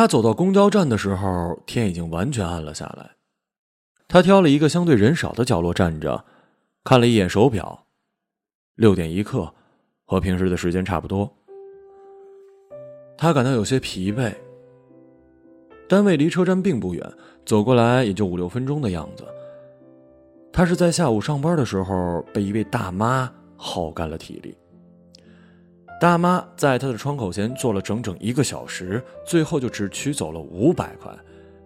[0.00, 3.10] 他走到公交站的时候，天已经完全暗了下来。
[4.08, 6.24] 他挑了一个相对人少的角落站着，
[6.82, 7.84] 看了一眼手表，
[8.76, 9.52] 六点一刻，
[10.06, 11.30] 和平时的时间差不多。
[13.18, 14.34] 他感到有些疲惫。
[15.86, 17.12] 单位离车站并不远，
[17.44, 19.26] 走过来也就五六分钟的样子。
[20.50, 24.56] 他是在下午上班的时候被一位大妈耗干了体力。
[26.00, 31.14] 大妈在他的窗口前坐了整整一个小时，最后就只取走了五百块，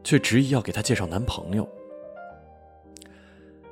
[0.03, 1.69] 却执意要给他介绍男朋友。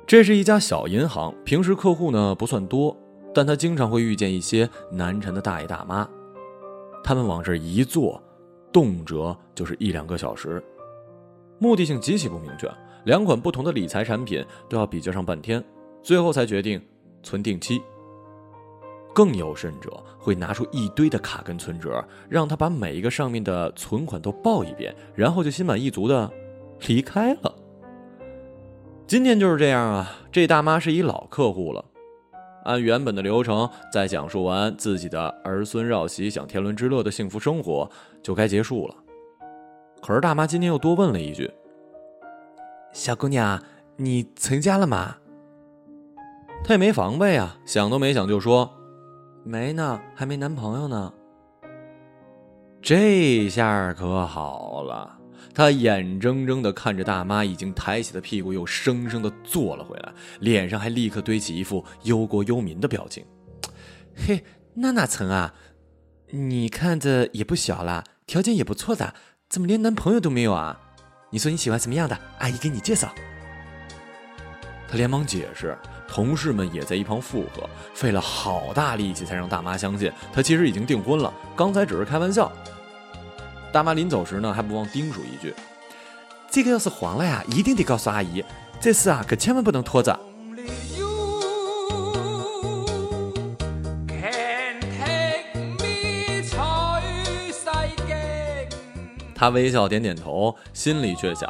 [0.07, 2.95] 这是一家小银行，平时客户呢不算多，
[3.33, 6.07] 但他经常会遇见一些难缠的大爷大妈，
[7.03, 8.23] 他们往这一坐，
[8.71, 10.63] 动辄就是一两个小时，
[11.59, 12.71] 目的性极其不明确，
[13.03, 15.61] 两款不同的理财产品都要比较上半天，
[16.01, 16.81] 最后才决定
[17.21, 17.81] 存定期。
[19.13, 26.29] 更有甚者，会拿出一堆的卡跟存折，让他把每一个上面的存款都报一遍，然后就心满意足的
[26.87, 27.53] 离开了。
[29.05, 30.11] 今天就是这样啊！
[30.31, 31.85] 这大妈是一老客户了，
[32.63, 37.87] 按原本的流程，在讲述完自己的儿孙绕膝、享天伦之乐的幸福生活，
[38.23, 38.95] 就该结束了。
[40.01, 41.51] 可是大妈今天又多问了一句
[42.91, 43.61] ：“小姑娘，
[43.97, 45.17] 你成家了吗？”
[46.65, 48.71] 她也没防备啊，想都没想就说
[49.43, 51.13] ：“没呢，还没男朋友呢。”
[52.81, 55.19] 这下可好了。
[55.53, 63.23] 他眼睁睁地看着大妈已经抬起的屁股又生生的坐了回来，脸上还立刻堆起一副忧国忧民的表情。
[64.15, 65.53] 嘿，那哪成啊？
[66.31, 69.13] 你看着也不小了，条件也不错的，
[69.47, 70.79] 怎么连男朋友都没有啊？
[71.29, 72.17] 你说你喜欢什么样的？
[72.39, 73.13] 阿姨给你介绍。
[74.87, 82.51] 他连忙解释，同事们也在一旁附和，费了好大力气才让大妈相信他其实已经订婚了，刚才只是开玩笑。
[83.71, 85.53] 大妈临走时呢，还不忘叮嘱一句
[86.51, 88.43] ：“这个要是黄了呀，一定得告诉阿姨。
[88.79, 90.19] 这事啊，可千万不能拖着。”
[99.35, 101.49] 他微笑点点头，心里却想：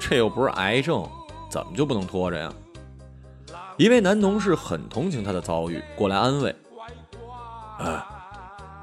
[0.00, 1.08] 这又不是癌症，
[1.48, 2.52] 怎么就不能拖着呀？
[3.80, 6.54] 一位男同事很同情他的遭遇，过来安慰
[7.80, 8.04] ：“哎，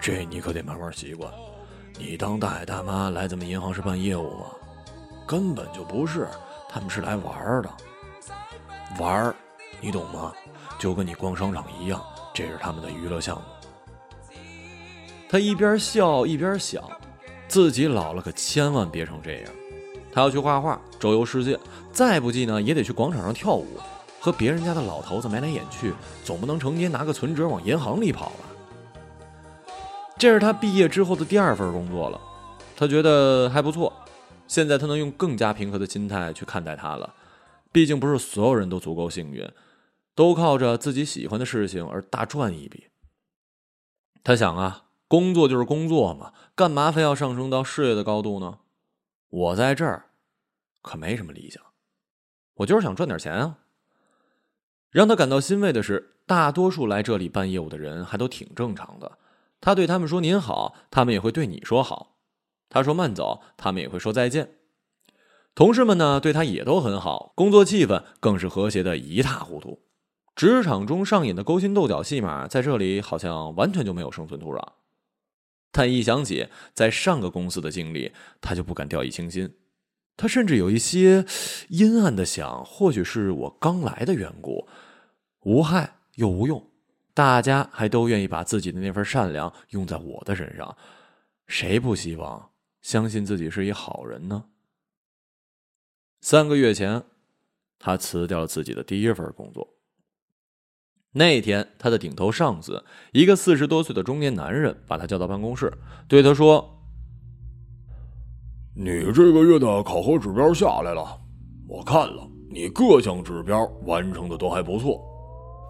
[0.02, 1.31] 这你可得慢慢习惯。”
[2.00, 4.46] 你当大爷大妈来咱们银行是办业务吗？
[5.28, 6.28] 根本就不是，
[6.68, 7.69] 他们是来玩的。
[8.97, 9.36] 玩儿
[9.80, 10.34] 你懂吗？
[10.80, 12.02] 就跟你逛商场一样，
[12.34, 13.44] 这是他们的娱乐项目。
[15.30, 16.84] 他一边笑一边想，
[17.47, 19.52] 自己老了可千万别成这样。
[20.12, 21.59] 他要去画画，周游世界，
[21.91, 23.68] 再不济呢也得去广场上跳舞，
[24.28, 29.70] 和别人家的老头子眉来眼去，总不能成天拿个存折往银行里跑吧。
[30.18, 32.20] 这是他毕业之后的第二份工作了，
[32.76, 33.94] 他觉得还不错。
[34.46, 37.14] 现在他能用更加平和的心态去看待他了。
[37.72, 39.50] 毕竟不是所有人都足够幸运，
[40.14, 42.88] 都靠着自己喜欢的事情而大赚一笔。
[44.26, 48.60] 他想啊，工作就是工作嘛，干嘛非要上升到事业的高度呢？
[49.30, 50.08] 我在这儿
[50.82, 51.64] 可没什么理想，
[52.56, 53.60] 我就是想赚点钱啊。
[54.97, 59.19] 让他感到欣慰的是，大多数来这里办业务的人还都挺正常的。
[59.62, 62.16] 他对他们说：“您好。”他们也会对你说好。
[62.68, 64.56] 他说：“慢走。”他们也会说再见。
[65.53, 69.84] 同事们呢，对他也都很好，工作气氛更是和谐的一塌糊涂。
[70.36, 74.59] 职场中上演的勾心斗角戏码，在这里好像完全就没有生存土壤。
[75.72, 79.53] 但一想起在上个公司的经历，他就不敢掉以轻心。
[80.19, 81.24] 他甚至有一些
[81.69, 84.68] 阴暗的想：或许是我刚来的缘故，
[85.42, 86.64] 无害又无用。
[87.14, 90.78] 大家还都愿意把自己的那份善良用在我的身上，
[91.48, 94.46] 谁不希望相信自己是一好人呢？
[96.22, 97.03] 三个月前，
[97.80, 99.68] 他辞掉了自己的第一份工作。
[101.14, 105.72] 那天，他的顶头上司，一个四十多岁的中年男人，把他叫到办公室，
[106.08, 106.80] 对他说
[108.75, 111.19] ：“你这个月的考核指标下来了，
[111.68, 115.04] 我看了，你各项指标完成的都还不错，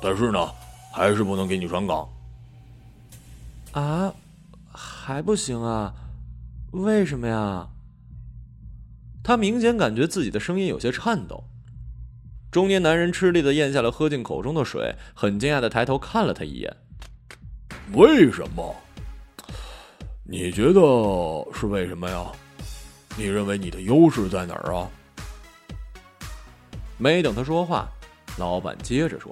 [0.01, 0.49] 但是呢。”
[0.89, 2.09] 还是不能给你转岗。
[3.73, 4.11] 啊，
[4.73, 5.93] 还不行啊？
[6.71, 7.67] 为什么呀？
[9.23, 11.43] 他明显感觉自己的声音有些颤抖。
[12.49, 16.75] 中年男人吃力的咽下了喝进口中的水，很惊讶的抬头看了他一眼。
[17.93, 18.75] 为什么？
[20.23, 20.81] 你觉得
[21.53, 22.25] 是为什么呀？
[23.15, 24.89] 你认为你的优势在哪儿啊？
[26.97, 27.87] 没等他说话，
[28.39, 29.31] 老板接着说。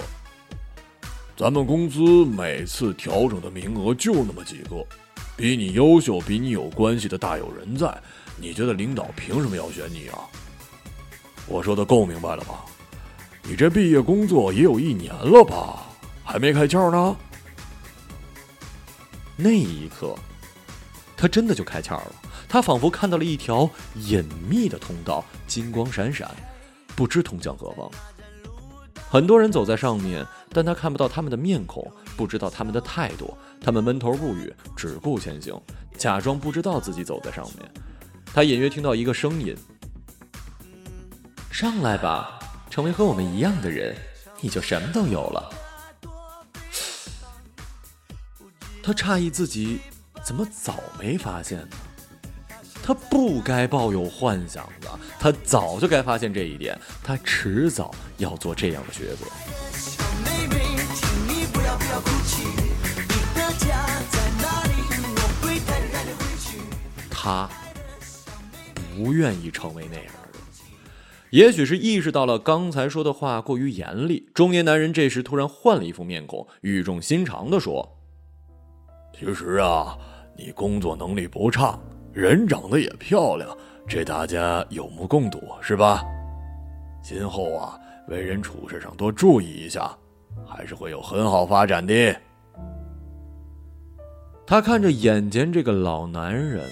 [1.38, 4.86] 咱们公司每次调整的名额就那么几个，
[5.36, 7.94] 比你优秀、比你有关系的大有人在，
[8.38, 10.20] 你觉得领导凭什么要选你啊？
[11.46, 12.64] 我说的够明白了吧？
[13.44, 15.88] 你这毕业工作也有一年了吧？
[16.24, 17.18] 还没开窍呢？
[19.36, 20.16] 那一刻，
[21.18, 22.16] 他真的就开窍了。
[22.48, 26.32] 他仿佛看到了一条隐秘的通道，金光闪闪，
[26.96, 27.92] 不知通向何方。
[29.10, 31.86] 很多人走在上面，但他看不到他们的面孔，
[32.16, 33.38] 不知道他们的态度。
[33.60, 35.62] 他们闷头不语，只顾前行，
[35.98, 37.70] 假装不知道自己走在上面。
[38.34, 39.54] 他隐约听到一个声音
[41.52, 43.94] ：“上来吧，成为和我们一样的人，
[44.40, 45.50] 你就什么都有了。”
[48.82, 49.82] 他诧异自己
[50.24, 51.76] 怎么早没发现呢？
[52.82, 54.88] 他不该抱有幻想的，
[55.20, 60.05] 他早就该发现这一点，他迟早要做这样的抉择。
[67.10, 67.50] 他
[68.96, 70.42] 不愿意成为那样的人，
[71.32, 77.98] 也许是意识到了刚才说的话过于严厉，中年男人这时突然换了一副面孔，语重心长的说
[79.18, 79.98] ：“其实啊，
[80.38, 81.80] 你工作能力不差。”
[82.14, 83.58] 人长得也漂亮，
[83.88, 86.04] 这大家有目共睹，是吧？
[87.04, 89.98] 今后啊，为人处事上多注意一下，
[90.48, 92.16] 还是会有很好发展的。
[94.48, 96.70] 他看着眼前这个老男人，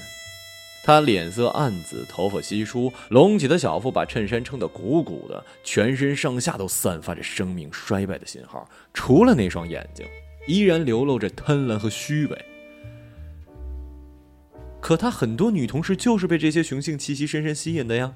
[0.84, 10.06] 他脸色暗紫，头发稀疏，隆起的小腹把衬衫撑得鼓鼓的，全身上下都散发着生命衰败的信号，除了那双眼睛，
[10.48, 12.46] 依然流露着贪婪和虚伪。
[14.80, 18.14] 可他很多女同事就是被这些雄性气息深深吸引的呀，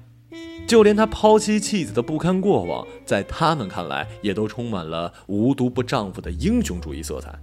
[0.66, 7.34] 就连他抛妻弃子的不堪过往，在他们看来也都充满了无毒不丈夫的英雄主义色彩，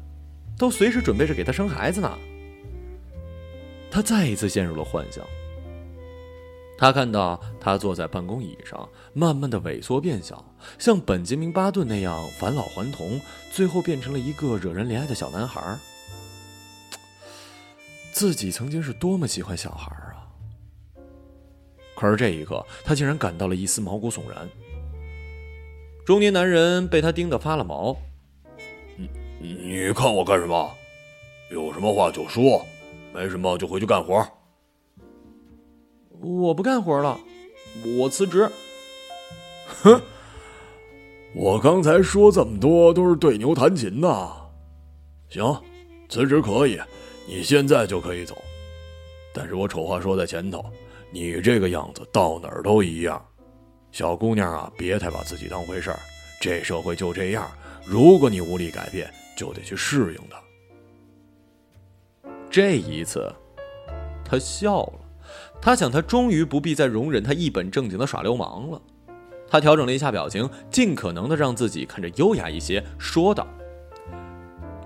[0.58, 2.18] 都随时准备着给他生孩子呢。
[3.90, 5.26] 他再一次陷入了幻想。
[6.78, 10.44] 他看到他坐在办公椅上，慢慢的萎缩变小，
[10.78, 15.80] 像本杰明巴顿那样返老还童，最后变成了一个惹人怜爱的小男孩。
[18.12, 19.90] 自己曾经是多么喜欢小孩！
[21.96, 24.48] 可是这一刻，他竟然感到了一丝毛骨悚然。
[26.06, 27.98] 中年男人被他盯得发了毛。
[29.40, 30.72] 你你看我干什么？
[31.52, 32.66] 有什么话就说，
[33.14, 34.28] 没什么就回去干活。
[36.20, 37.20] 我不干活了，
[38.00, 38.50] 我辞职。
[39.84, 40.02] 哼！
[41.36, 44.32] 我刚才说这么多都是对牛弹琴呐。
[45.30, 45.44] 行，
[46.10, 46.80] 辞职可以。
[47.28, 48.36] 你现在就可以走，
[49.34, 50.64] 但是我丑话说在前头，
[51.16, 53.26] 你这个样子到哪儿都一样。
[53.90, 56.00] 小姑娘啊，别太把自己当回事儿，
[56.42, 57.50] 这社会就这样。
[57.86, 60.38] 如果你无力改变，就得去适应它。
[62.50, 63.34] 这一次，
[64.26, 65.00] 他笑了，
[65.62, 68.82] 他想，他终于不必再容忍他一本正经的耍流氓了。
[69.48, 73.48] 他调整了一下表情，尽可能的让自己看着优雅一些，说道。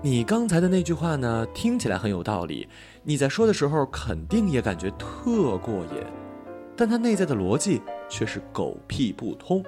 [0.00, 2.68] 你刚才的那句话呢，听起来很有道理。
[3.02, 6.04] 你在说的时候，肯定也感觉特过瘾，
[6.80, 9.62] 但它内在的逻辑却是狗屁不通。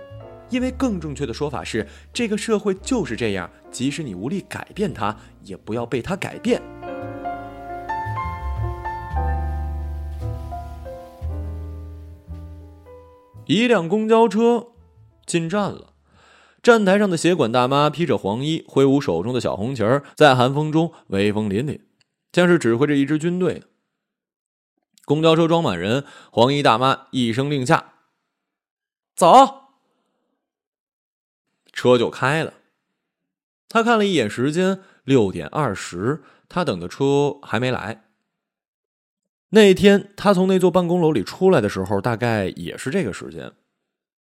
[0.49, 6.63] 因为更正确的说法是，这个社会就是这样，即使你无力改变它，也不要被它改变。
[13.45, 14.69] 一辆公交车
[15.27, 15.93] 进站了。
[16.63, 21.81] 站台上的协管大妈披着黄衣，挥舞手中的小红旗儿，在寒风中威风凛凛，
[22.33, 23.63] 像是指挥着一支军队。
[25.05, 27.95] 公交车装满人，黄衣大妈一声令下，
[29.15, 29.71] 走，
[31.73, 32.55] 车就开了。
[33.69, 38.05] 他看了一眼时间，六点二十，他等的车还没来。
[39.51, 43.53] 那天他从那座办公楼里出来的时候，大概也是这个时间。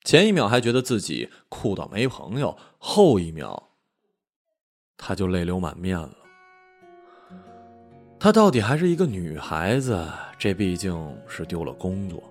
[0.02, 3.70] 前一秒还觉得自己酷到没朋友，后一秒
[4.96, 6.23] 他就泪流满面了。
[8.24, 10.02] 她到底还是一个女孩子，
[10.38, 12.22] 这毕竟是丢了工作。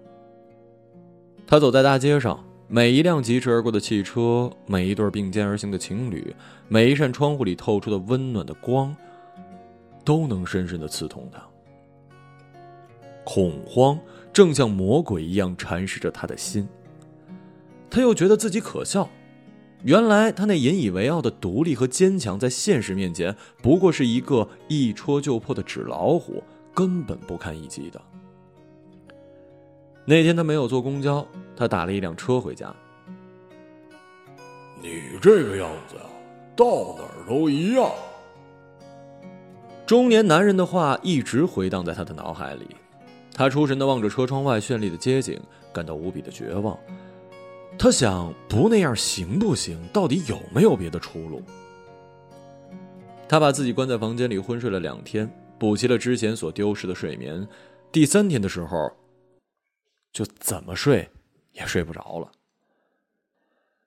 [1.46, 6.36] 她走在大街上，每一辆疾驰而过的汽车，每一对并肩而行的情侣，
[6.68, 8.96] 每一扇窗户里透出的温暖的光，
[10.04, 11.40] 都能深深的刺痛她。
[13.24, 13.96] 恐慌
[14.34, 16.68] 正像魔鬼一样缠噬着他的心。
[17.92, 19.08] 他又觉得自己可笑，
[19.84, 26.42] 原来他那引以为傲的独立和坚强，在现实面前不过是一个一戳就破的纸老虎，
[26.74, 28.02] 根本不堪一击的。
[30.06, 31.26] 那天他没有坐公交，
[31.56, 32.74] 他打了一辆车回家。
[34.82, 36.02] 你这个样子呀，
[36.56, 36.66] 到
[36.98, 37.90] 哪儿都一样。
[39.86, 42.68] 中年男人的话一直回荡在他的脑海里，
[43.34, 45.38] 他出神的望着车窗外绚丽的街景，
[45.74, 46.78] 感到无比的绝望。
[47.78, 49.78] 他想，不那样行不行？
[49.92, 51.42] 到底有没有别的出路？
[53.28, 57.46] 他把自己关在房间里昏睡了两天，补齐了之前所丢失的睡眠。
[57.92, 58.92] 第三天的时候，
[60.14, 61.10] 就怎么睡
[61.52, 62.32] 也睡不着了。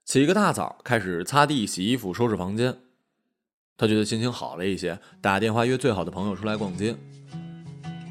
[0.05, 2.77] 起个大早，开始擦地、洗衣服、收拾房间。
[3.79, 6.95] 他觉得心情好了一些，打电话约最好的朋友出来逛街。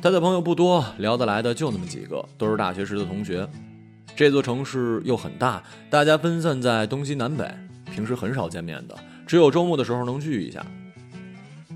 [0.02, 3.48] 他的朋友不多，聊得来的就那么几个，都是大学时的同学。
[4.16, 7.46] 这座城市又很大，大家分散在东西南北，
[7.94, 8.96] 平时很少见面的，
[9.28, 10.66] 只有周末的时候能聚一下。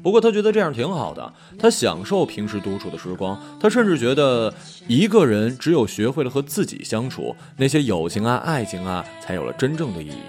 [0.01, 3.37] 不过他觉得这样挺好的，他享受平时独处的时光。
[3.59, 4.53] 他甚至觉得，
[4.87, 10.21] 一个人只有学会了和自己相处，那些友情啊、爱情啊，才有了真正的意义。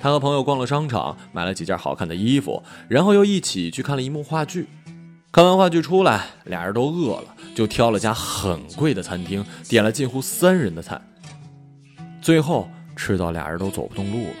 [0.00, 4.66] 他和朋友逛了商场，买了几件好看的衣服，然后又一起去看了一幕话剧。
[5.30, 11.00] 看完话剧出来，俩人都饿了，就挑了家很贵的餐厅，点了近乎三人的菜。
[12.22, 12.66] 最后
[12.96, 14.34] 吃到俩人都走不动路了。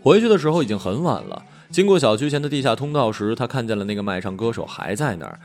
[0.00, 1.44] 回去的时候已经很晚了。
[1.68, 5.38] 经过小区前的地下通道时，他看见了那个卖唱歌手还在那儿。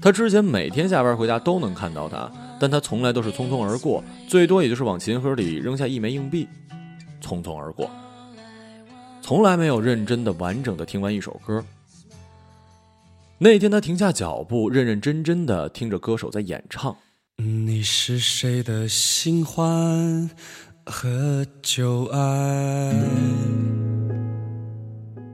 [0.00, 6.46] 他之前每天下班回家都能看到他，但他从来都是匆匆而过，最多也就是往琴盒里扔下一枚硬币，
[7.20, 7.90] 匆匆而过，
[9.20, 11.64] 从来没有认真的、完整的听完一首歌。
[13.42, 16.94] 那天他停下脚步，认认真真的听着歌手在演唱。
[17.38, 20.28] 你是谁的新欢
[20.84, 22.92] 和旧爱？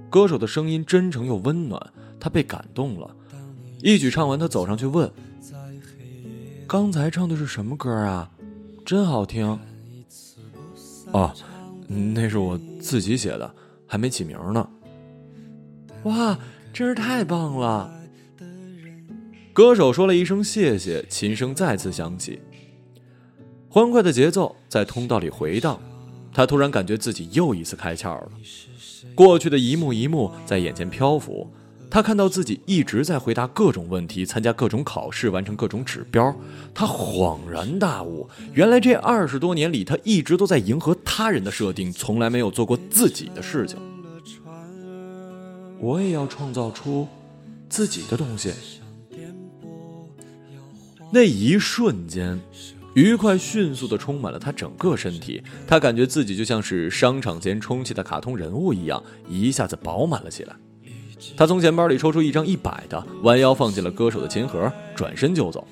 [0.09, 1.85] 歌手的声音真诚又温暖，
[2.21, 3.11] 他被感动了。
[3.83, 5.11] 一曲唱完，他走上去问
[6.69, 8.31] ：“刚才唱的是什么歌啊？
[8.85, 9.59] 真好听。
[11.11, 11.35] ”“哦，
[11.89, 13.53] 那是我自己写的，
[13.85, 14.69] 还没起名呢。
[16.07, 16.39] ”“哇，
[16.77, 17.91] 真是太棒了！”
[19.55, 22.39] 歌手说了一声谢谢，琴声再次响起，
[23.71, 25.81] 欢快的节奏在通道里回荡。
[26.35, 28.29] 他突然感觉自己又一次开窍了。
[29.15, 31.51] 过去的一幕一幕在眼前漂浮，
[31.91, 36.37] 他看到自己一直在回答各种问题，参加各种考试，完成各种指标。
[36.75, 43.79] 他恍然大悟，原来这二十多年里，他一直都在迎合他人的设定，从来没有做过自己的事情。
[45.79, 47.07] 我也要创造出
[47.69, 48.53] 自己的东西。
[51.11, 52.41] 那一瞬间。
[52.95, 60.57] 愉快迅速的充满了他整个身体，他感觉自己就像是商场间充气的卡通人物一样，一下子饱满了起来。
[61.37, 65.69] 他从钱包里抽出一张一百的，弯腰放进了歌手的琴盒，转身就走。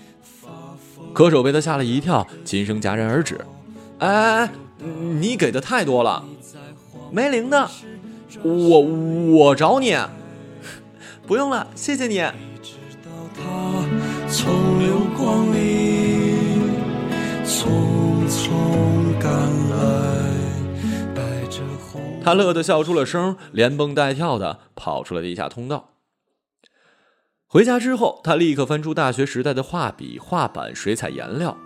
[1.14, 3.40] 歌手被他吓了一跳，琴声戛然而止。
[4.00, 4.50] 哎哎哎，
[5.18, 6.23] 你给的太多了，
[7.11, 7.70] 没零的，
[8.42, 9.96] 我我找你，
[11.26, 12.20] 不用了，谢谢你。
[17.46, 19.30] 匆匆赶
[19.70, 19.76] 来，
[22.22, 25.90] 他乐得笑出了声，连蹦带跳的跑出了地下通道。
[27.46, 31.56] 回家之后，他立刻翻出大学时代的画笔、画板、水彩颜料。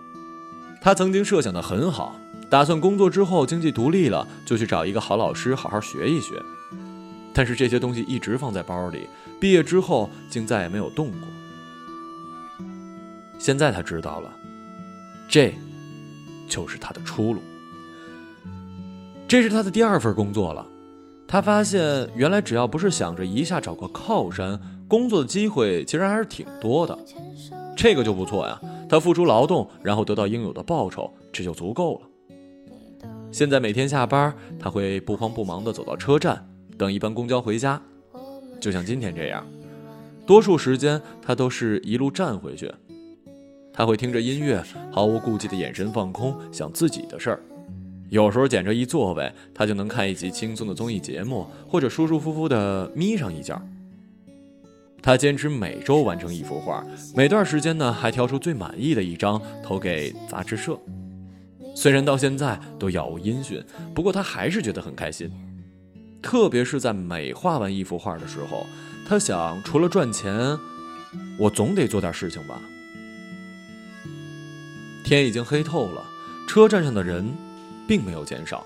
[0.81, 2.15] 他曾经设想的很好，
[2.49, 6.41] 打算工作之后经济独立了，就去找一个好老师好好学一学。
[7.33, 9.07] 但是这些东西一直放在包里，
[9.39, 11.27] 毕业之后竟再也没有动过。
[13.37, 14.33] 现在他知道了，
[15.27, 15.53] 这。
[16.47, 17.39] 就是他的出路。
[19.27, 20.65] 这是他的第二份工作了。
[21.27, 26.97] 他发现，原来只要不是想着一下找个靠山，工作的机会其实还是挺多的。
[27.77, 28.59] 这个就不错呀。
[28.89, 33.07] 他付出劳动，然后得到应有的报酬，这就足够了。
[33.31, 36.48] 现在每天下班，他会不慌不忙地走到车站，
[36.79, 37.79] 等一班公交回家，
[38.61, 39.45] 就像今天这样。
[40.25, 42.73] 多数时间，他都是一路站回去。
[43.73, 47.43] 他会听着音乐，毫无顾忌的眼神放空，想自己的事儿。
[48.07, 53.61] 有时候捡着一座位，他就能看一集轻松的综艺节目，或者舒舒服服的眯上一觉。
[55.01, 56.81] 他坚持每周完成一幅画，
[57.13, 60.79] 每段时间呢还挑出最满意的一张投给杂志社。
[61.75, 63.61] 虽然到现在都杳无音讯，
[63.93, 65.29] 不过他还是觉得很开心。
[66.21, 68.65] 特别是在每画完一幅画的时候，
[69.07, 70.57] 他想，除了赚钱，
[71.37, 72.61] 我总得做点事情吧。
[75.03, 76.03] 天已经黑透了，
[76.47, 77.33] 车站上的人
[77.87, 78.65] 并没有减少，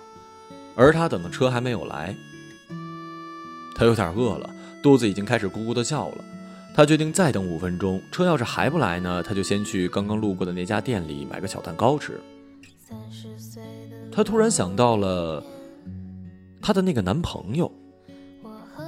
[0.75, 2.15] 而他等的车还没有来。
[3.75, 4.49] 他有点饿了，
[4.81, 6.23] 肚子已经开始咕咕的叫了。
[6.75, 12.19] 他决定再等五分钟，车要是还不来呢，他就先去刚刚路过的那家店里买个小蛋糕吃。
[14.11, 15.43] 他突然想到了
[16.63, 17.69] 他的那个男朋友，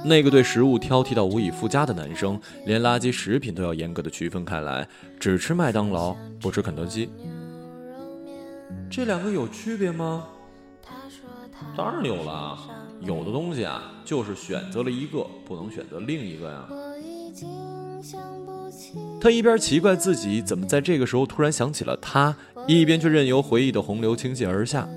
[0.02, 4.88] 那个对食物挑剔到无以复加的男生，连垃圾食品都要严格的区分开来，
[5.20, 7.10] 只吃麦当劳，不吃肯德基。
[8.88, 10.24] 这两个有区别吗？
[11.76, 12.58] 当然有了，
[13.00, 16.66] 有的东西啊，就是选择了一个，不能选择另一个呀。
[19.20, 22.34] 他一边奇怪自己怎么在这个时候突然想起了他，
[22.66, 24.88] 一边却任由回忆的洪流倾泻而下。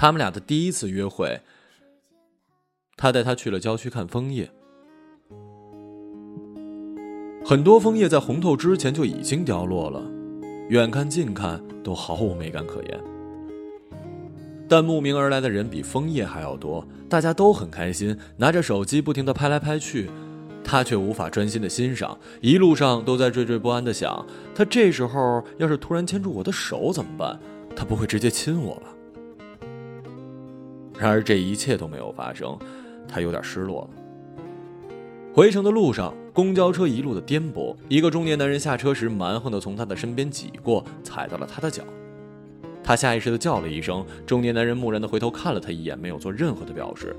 [0.00, 1.38] 他们俩的第一次约会。
[2.96, 4.50] 他带她去了郊区看枫叶，
[7.44, 10.02] 很多枫叶在红透之前就已经凋落了，
[10.70, 12.98] 远看近看都毫无美感可言。
[14.70, 20.08] 但慕名而来的人比枫叶还要多，大家都很开心，拿着手机不停的拍来拍去，
[20.64, 27.38] 他却无法专心的欣赏，一路上都在惴惴不安的想：他这时候要是突然牵住我的手怎么办？
[27.76, 28.94] 他不会直接亲我吧？
[31.00, 32.56] 然而这一切都没有发生。
[33.08, 33.90] 他有点失落了。
[35.32, 41.82] 回程的路上，公交车一路的颠簸，一个中年男人下车时蛮横的从他的身边挤过，踩到了他的脚。
[42.84, 47.16] 他下意识的叫了一声，中年男人木然的回头看了他一眼，没有做任何的表示。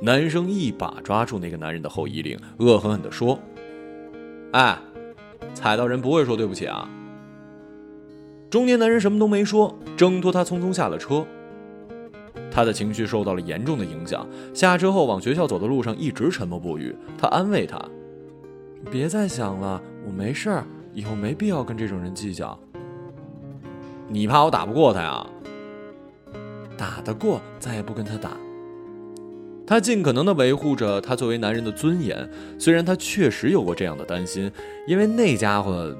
[0.00, 3.38] 男生一把抓住那个男人的后衣领，恶狠狠地说
[4.52, 4.78] ：“哎，
[5.54, 6.88] 踩到人不会说对不起啊？”
[8.48, 11.26] 中年男人什么都没说，挣脱他，匆匆下了车。
[12.56, 16.96] 他的情绪受到了严重的影响，下车后往学校走的路上一直沉默不语。
[17.18, 17.78] 他安慰他
[18.90, 22.58] ：“别再想了，我没事儿，以后没必要跟这种人计较。”
[24.08, 25.26] 你怕我打不过他呀？
[26.78, 28.30] 打得过，再也不跟他打。
[29.66, 32.26] 他尽可能的维护着他作为男人的尊严，
[32.58, 34.50] 虽然他确实有过这样的担心，
[34.88, 35.94] 因为那家伙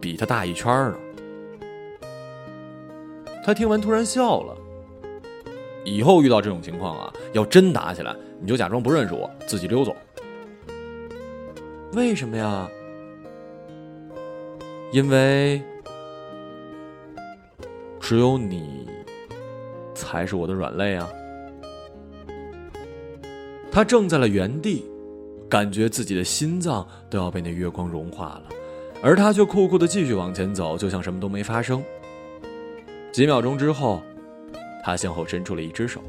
[0.00, 0.94] 比他大一圈呢。
[3.44, 4.56] 他听完突然笑了。
[5.88, 9.96] 以后遇到这种情况啊，要真打起来，你就假装不认识我，自己溜走。
[11.94, 12.68] 为什么呀？
[14.92, 15.62] 因为
[18.00, 18.86] 只有你
[19.94, 21.08] 才是我的软肋啊！
[23.70, 24.84] 他怔在了原地，
[25.48, 28.44] 感觉自己的心脏都要被那月光融化了，
[29.02, 31.82] 而他却酷酷的继续往前走，就像什么都没发生。
[33.10, 34.02] 几秒钟之后。
[34.88, 36.02] 他向后伸出了一只手，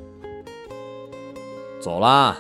[1.82, 2.38] 走啦。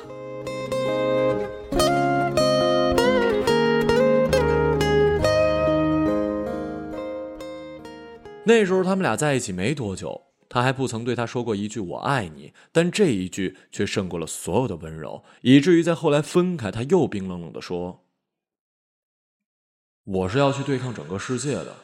[8.46, 18.06] 那时候他们俩在一起没多久，他还不曾对她说过一句“我爱你”，但这一句却胜过了所有的温柔，以至于在后来分开，他又冰冷冷的说
[20.08, 21.76] ：“我是要去对抗整个世界的，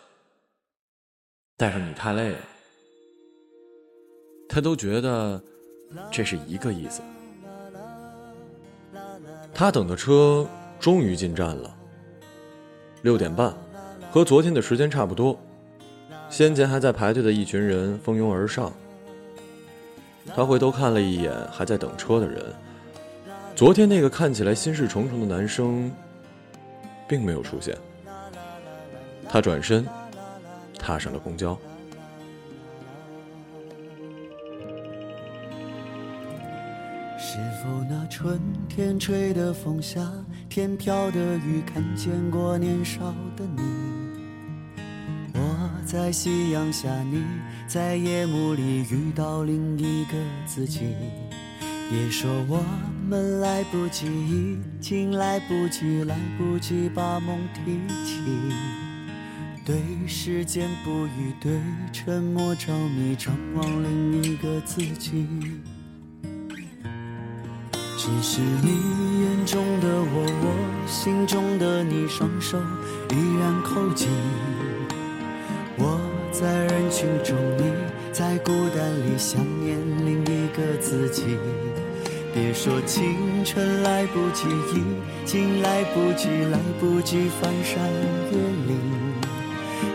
[1.58, 2.38] 但是你太累了。”
[4.47, 5.41] 他都觉得
[6.12, 7.01] 这是一个意思。
[9.53, 10.47] 他等的车
[10.79, 11.75] 终于进站了，
[13.01, 13.53] 六点半，
[14.12, 15.39] 和昨天的时间差不多。
[16.29, 18.71] 先前还在排队的一群人蜂拥而上。
[20.36, 22.43] 他回头看了一眼还在等车的人，
[23.55, 25.91] 昨天那个看起来心事重重的男生
[27.08, 27.77] 并没有出现。
[29.29, 29.88] 他转身，
[30.77, 31.58] 踏上了公交。
[37.65, 39.99] 否那春天吹的风，夏
[40.47, 42.99] 天飘的雨，看见过年少
[43.36, 43.63] 的你？
[45.34, 47.23] 我在夕阳下，你
[47.67, 50.12] 在夜幕里遇到另一个
[50.45, 50.82] 自己。
[51.89, 52.63] 别说我
[53.10, 58.21] 们来不及，已经来不及，来不及把梦提起。
[59.65, 59.75] 对
[60.08, 61.60] 时间不语，对
[61.91, 65.25] 沉默着迷，张望另一个自己。
[68.06, 68.70] 只是你
[69.24, 72.56] 眼中的我，我心中的你，双手
[73.10, 74.08] 依然扣紧。
[75.76, 76.00] 我
[76.32, 77.63] 在人群中，你
[78.12, 81.24] 在孤单里想念另一个自己。
[82.32, 84.84] 别说青春来不及，已
[85.26, 87.82] 经来不及，来不及翻山
[88.32, 88.38] 越
[88.68, 88.80] 岭。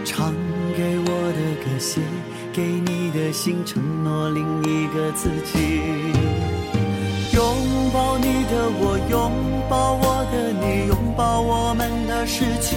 [0.04, 0.34] 唱
[0.76, 2.00] 给我的歌，写
[2.52, 6.49] 给你的信，承诺另一个自己。
[7.40, 9.32] 拥抱你的我，拥
[9.70, 12.76] 抱我的你，拥抱我们的失去。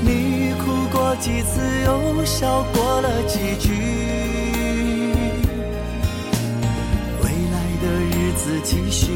[0.00, 3.68] 你哭过几次，又笑过了几句。
[7.20, 9.12] 未来的日子继续，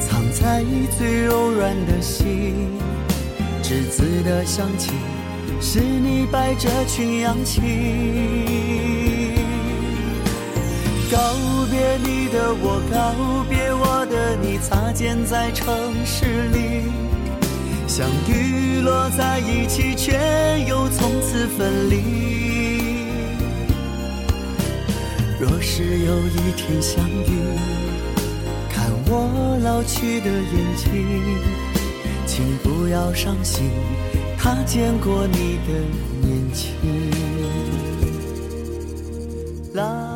[0.00, 0.64] 藏在
[0.96, 2.70] 最柔软的心。
[3.62, 4.92] 栀子的香气，
[5.60, 7.60] 是你摆着群羊起。
[11.10, 11.18] 告
[11.70, 15.66] 别你的我，告别我的你，擦肩在城
[16.04, 16.82] 市里，
[17.86, 20.18] 相遇落在一起，却
[20.68, 22.02] 又从此分离。
[25.38, 27.54] 若是有一天相遇，
[28.68, 30.84] 看我老去的眼睛，
[32.26, 33.70] 请不要伤心，
[34.36, 35.72] 他见过你的
[36.20, 36.74] 年轻。
[39.74, 40.15] 啦。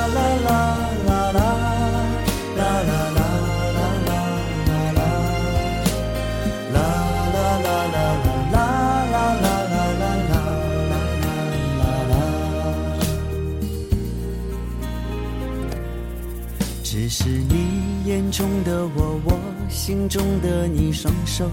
[18.11, 21.49] 眼中的我，我心中的你，双手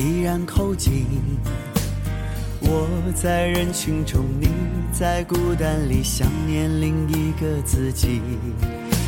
[0.00, 1.06] 依然扣紧。
[2.62, 4.48] 我在人群中，你
[4.90, 8.20] 在孤单里想念另一个自己。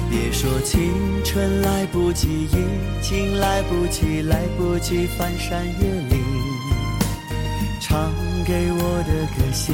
[0.09, 0.81] 别说青
[1.25, 2.57] 春来不及，已
[3.03, 6.23] 经来不及，来不及翻山越岭。
[7.81, 8.13] 唱
[8.45, 9.73] 给我的歌，写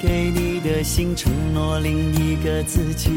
[0.00, 3.10] 给你的信，承诺另一个自己。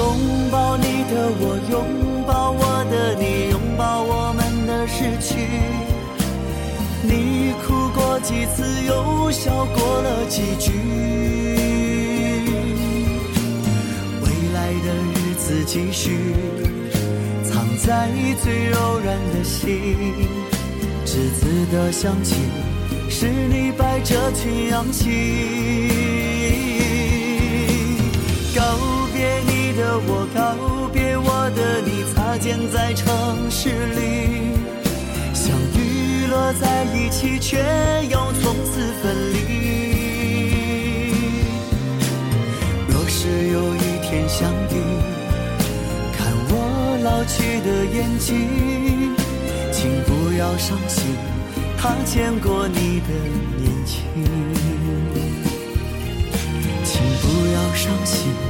[0.00, 5.28] 拥抱你的我，拥抱我的你，拥抱我们的失去。
[7.02, 10.72] 你哭过几次，又笑过了几句。
[14.22, 16.34] 未来的日子继续，
[17.44, 18.08] 藏在
[18.42, 19.68] 最柔软的心。
[21.04, 22.36] 栀子的香气，
[23.10, 24.90] 是你摆着群羊
[29.72, 29.98] 的。
[30.06, 34.54] 我告别我的你，擦肩在城市里，
[35.34, 37.58] 相遇落在一起，却
[38.08, 39.36] 又从此分离。
[42.88, 44.74] 若是有一天相遇，
[46.16, 46.54] 看我
[47.02, 48.28] 老去的眼睛，
[49.72, 51.16] 请不要伤心，
[51.76, 53.08] 他见过你的
[53.58, 53.98] 年轻，
[56.84, 58.49] 请不要伤心。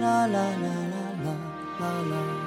[0.00, 1.36] 啦啦啦啦啦
[1.78, 2.39] 啦啦。